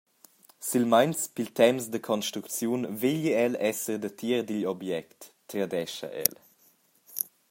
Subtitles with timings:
[0.67, 6.33] Silmeins pil temps da construcziun vegli el esser datier digl object, tradescha el.